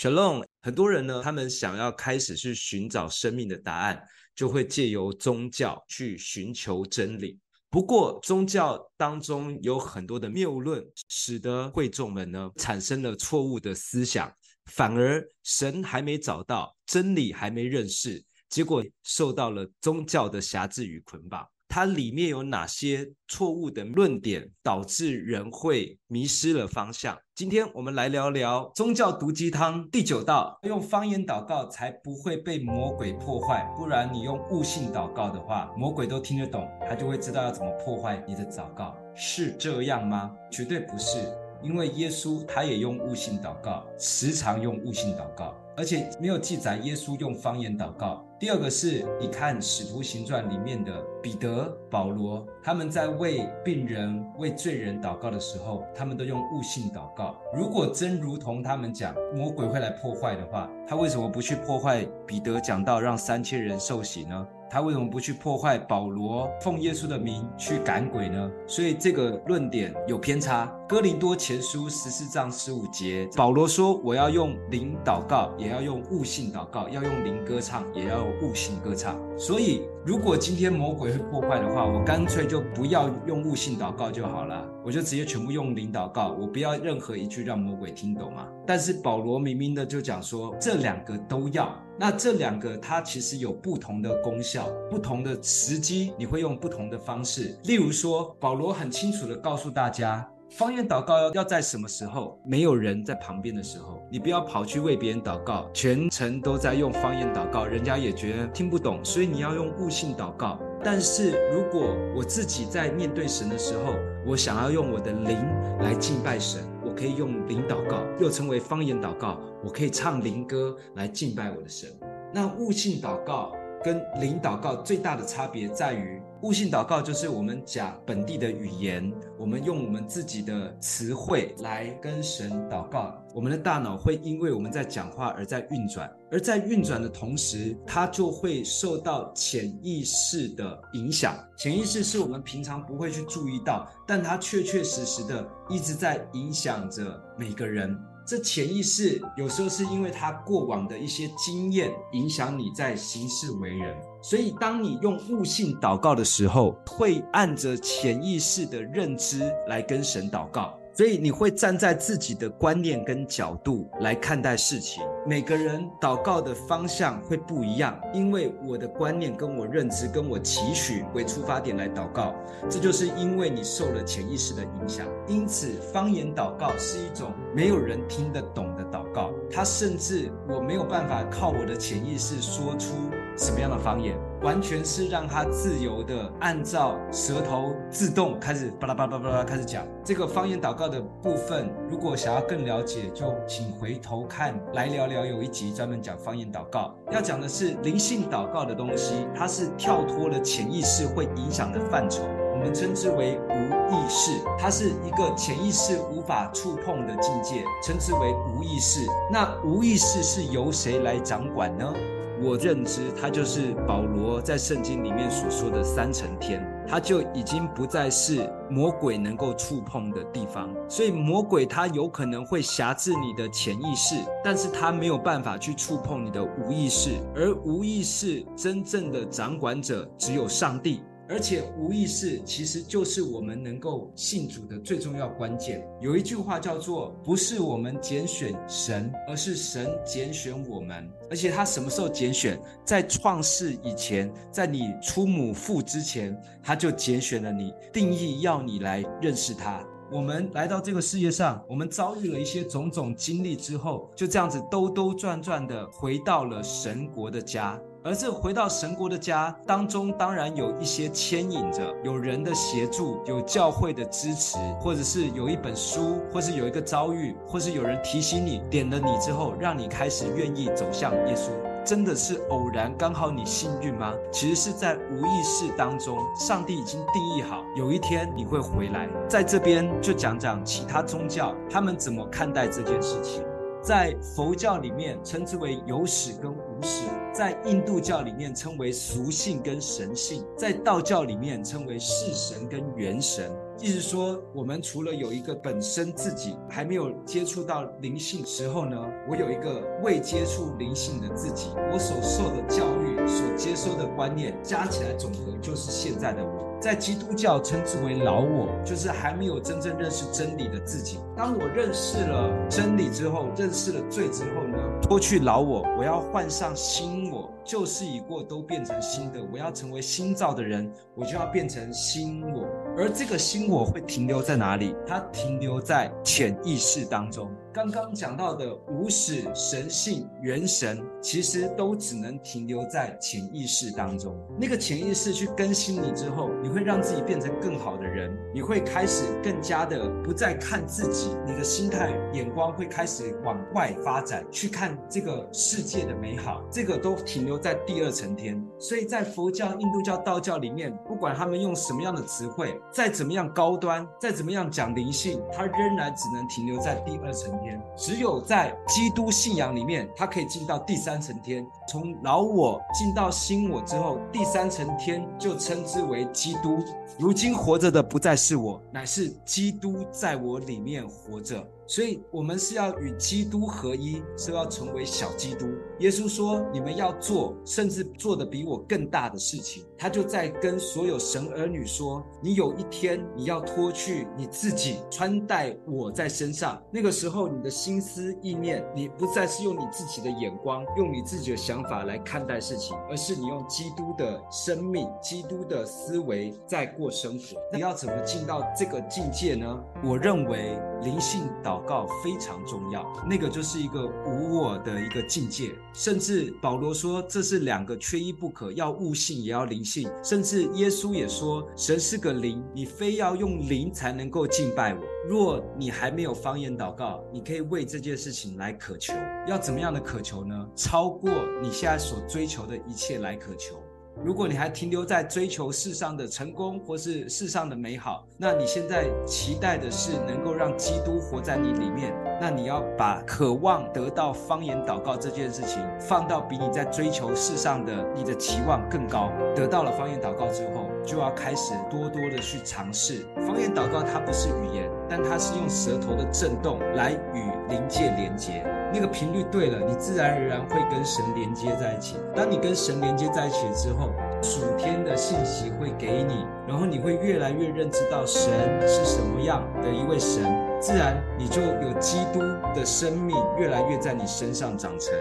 [0.00, 4.00] Shalom，很多人呢，他们想要开始去寻找生命的答案，
[4.32, 7.36] 就会借由宗教去寻求真理。
[7.68, 14.32] 不过，宗教当中有很多的谬论，使得会众们呢产生了错误的思想，
[14.66, 21.44] 反而神还没找到，真理还没认识，结果受到了宗教的辖制与捆绑。
[21.78, 27.16] 它里面有哪些错误的论点，导致人会迷失了方向？
[27.36, 33.72] 今天我们来聊聊宗教毒鸡汤第九道：用方言祷告才不会被魔鬼破坏。
[33.76, 40.32] 不然你用悟性祷告的话，魔鬼都听得懂，他就会知道要怎么破坏你的祷告，是这样吗？
[40.50, 45.54] 绝对不是，因为耶稣他也用悟性祷告，时常用悟性祷告。
[45.78, 48.26] 而且没有记载耶稣用方言祷告。
[48.36, 50.92] 第二个是，你看《使徒行传》里面的
[51.22, 57.36] 彼得、保罗，他们在为病人、为罪人祷告的时候，他们都用悟性祷告。
[57.54, 64.48] 如果真如同他们讲，魔鬼会来破坏的话，他为什么不去破坏彼得讲到让三千人受洗呢？
[64.70, 68.50] 他为什么不去破坏保罗奉耶稣的名去赶鬼呢？
[68.66, 70.70] 所以这个论点有偏差。
[70.86, 88.48] 哥林多前书十四章十五节，保罗说：“我要用灵祷告，要用悟性祷告；要用灵歌唱，也要用悟性歌唱。”所以，如果今天魔鬼会破坏的话，我干脆就不要用悟性祷告就好了，我就直接全部用灵祷告，我不要任何一句让魔鬼听懂嘛。
[88.66, 91.72] 但是保罗明明的就讲说，这两个都要。
[92.00, 97.58] 那这两个它其实有不同的功效，不同的时机，你会用不同的方式。
[97.64, 102.40] 例如说，保罗很清楚的告诉大家，方言祷告要在什么时候？
[102.44, 110.58] 没有人在旁边的时候，你不要跑去为别人祷告，全程都在用方言祷告，人家也觉得听不懂，所以你要用悟性祷告。
[110.82, 113.94] 但是如果我自己在面对神的时候，
[114.26, 115.36] 我想要用我的灵
[115.80, 116.62] 来敬拜神。
[116.82, 119.38] 我可以用灵祷告，又称为方言祷告。
[119.62, 121.90] 我可以唱灵歌来敬拜我的神。
[122.32, 123.52] 那悟性祷告
[123.82, 133.14] 跟灵祷告最大的差别在于，悟性祷告就是我们讲本地的语言，我们用我们自己的词汇来跟神祷告。
[133.34, 141.36] 我们的大脑会因为我们在讲话而在运转，而在运转的同时，它就会受到潜意识的影响。
[141.56, 147.96] 潜意识是我们平常不会去注意到，但它确确实实的一直在影响着每个人。
[148.28, 160.78] 这潜意识有时候是因为他过往的一些经验影响你在行事为人，所以当你用悟性祷告的时候，会按着潜意识的认知来跟神祷告。
[160.98, 165.00] 所以你会站在自己的观念跟角度来看待事情。
[165.24, 172.34] 每个人祷告的方向会不一样，因为我的观念跟我认知跟我期许为出发点来祷告，
[172.68, 175.06] 这就是因为你受了潜意识的影响。
[175.28, 182.94] 因此，方言祷告是一种没有人听得懂的祷告，它甚至我没有办法靠我的潜意识说出
[183.38, 184.14] 什么样的方言。
[184.42, 191.68] 完全是让他自由的按照舌头自动开始巴拉巴拉巴拉开始讲这个方言祷告的部分。
[191.90, 196.94] 如果想要更了解，就请回头看来聊聊有一集专门讲方言祷告。
[197.10, 202.22] 要讲的是灵性祷告的东西，它是跳脱了潜意识会影响的范畴，
[202.52, 209.04] 我们称之为无意识，它是一个潜意识无法触碰的境界，称之为无意识。
[209.32, 211.92] 那无意识是由谁来掌管呢？
[212.40, 220.68] 我认知，它就是保罗在圣经里面所说的三层天，它就已经不再是魔鬼能够触碰的地方。
[220.88, 231.02] 所以魔鬼它有可能会辖制你的潜意识，但是它没有办法去触碰你的无意识，而无意识真正的掌管者只有上帝。
[231.28, 235.86] 而且无意识其实就是我们能够信主的最重要关键。
[236.00, 241.06] 有一句话叫做“不是我们拣选神，而是神拣选我们”。
[241.30, 242.58] 而且他什么时候拣选？
[242.82, 249.84] 在创世以前，在你出母腹之前，他就拣选了你，定义要你来认识他。
[250.10, 257.78] 我们来到这个世界上，我们遭遇了一些种种经历之后，就这样子兜兜转转的回到了神国的家。
[258.04, 271.50] 而这回到神国的家当中，当然有一些牵引着，有人的协助，有教会的支持，或者是有一本书，或是有一个遭遇，或是有人提醒你，点了你之后，让你开始愿意走向耶稣。
[271.84, 274.14] 真的是偶然，刚好你幸运吗？
[274.30, 279.08] 其实是在无意识当中，上帝已经定义好，有一天你会回来。
[279.28, 283.42] 在这边就讲讲其他宗教，他们怎么看待这件事情。
[283.80, 287.06] 在佛教里面称之为有始跟无始，
[287.38, 293.48] 在印度教里面称为俗性跟神性，在道教里面称为世神跟元神。
[293.80, 299.00] 意思说，我们除了有一个本身自己还没有接触到灵性时候呢，
[299.30, 306.66] 我有一个未接触灵性的自己，我所受的教育、所接收的观念加起来总和就是现在的我。
[306.80, 311.18] 在基督教称之为老我，就是还没有真正认识真理的自己。
[311.36, 317.50] 当我认识了真理之后，认识了罪之后呢，脱去老我，我要换上新我。
[317.64, 319.40] 旧事已过，都变成新的。
[319.52, 322.66] 我要成为新造的人，我就要变成新我。
[322.96, 324.94] 而这个新我会停留在哪里？
[325.06, 327.50] 它停留在潜意识当中。
[327.72, 334.34] 刚刚讲到的无始神性元神，其实都只能停留在潜意识当中。
[334.58, 338.34] 那个潜意识去更新你之后，你会让自己变成更好的人。
[338.54, 346.62] 你会开始更加的不再看自己，你的心态眼光会开始往外发展，去看这个世界的美好。
[346.70, 348.60] 这个都停留在第二层天。
[348.78, 357.57] 所以在佛教、印度教、道教里面，不管他们用什么样的词汇，再怎么样高端，再怎么样讲灵性，它仍然只能停留在第二层
[357.96, 361.66] 只有在基督信仰里面，他可以进到第三层天。
[361.88, 366.78] 从老我进到新我之后，第三层天就称之为基督。
[367.18, 371.66] 如今活着的不再是我，乃是基督在我里面活着。
[371.88, 375.66] 所以，我们是要与基督合一，是要成为小基督。
[376.00, 386.80] 耶稣说：“你们要做，甚至做得比我更大的事情。”他就在跟所有神儿女说：“你有一天，你要脱去你自己，穿戴我在身上。
[386.92, 397.56] 那个时候，你的心思意念，你不再是用你自己的眼光，用你自己的想法来看待事情，而是你用基督的生命、基督的思维在过生活。
[397.72, 399.66] 你要怎么进到这个境界呢？
[400.04, 401.48] 我认为灵性。
[401.62, 405.74] 祷告非常重要，那个就是一个无我的一个境界。
[405.92, 410.10] 甚至保罗说，这是两个缺一不可，要悟性也要灵性。
[410.22, 415.00] 甚至耶稣也说，神是个灵，你非要用灵才能够敬拜我。
[415.28, 419.12] 若你还没有方言祷告，你可以为这件事情来渴求。
[419.46, 420.68] 要怎么样的渴求呢？
[420.74, 421.30] 超过
[421.60, 423.82] 你现在所追求的一切来渴求。
[424.24, 439.30] 如果你还停留在追求世上的成功或是世上的美好，那你现在期待的是能够让基督活在你里面，那你要把渴望得到方言祷告这件事情放到比你在追求世上的你的期望更高。
[439.54, 444.02] 得到了方言祷告之后，就要开始多多的去尝试方言祷告。
[444.02, 448.64] 它不是语言，但它是用舌头的震动来与灵界连接。
[448.92, 452.16] 那个频率对了，你自然而然会跟神连接在一起。
[452.34, 454.10] 当你跟神连接在一起之后，
[454.42, 458.50] 属天的信息会给你，然后你会越来越认知到神
[458.86, 460.42] 是什么样的一位神，
[460.80, 462.40] 自然你就有基督
[462.74, 465.12] 的生命越来越在你身上长成。